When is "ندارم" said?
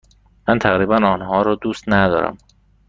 1.89-2.37